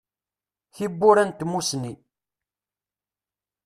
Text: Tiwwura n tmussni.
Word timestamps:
Tiwwura 0.73 1.23
n 1.29 1.31
tmussni. 1.39 1.93